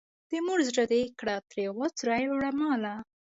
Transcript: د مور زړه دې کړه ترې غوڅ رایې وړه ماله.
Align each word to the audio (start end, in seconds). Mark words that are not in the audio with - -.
د 0.29 0.31
مور 0.45 0.59
زړه 0.69 0.83
دې 0.91 1.01
کړه 1.19 1.35
ترې 1.49 1.65
غوڅ 1.75 1.95
رایې 2.07 2.27
وړه 2.31 2.51
ماله. 2.59 2.93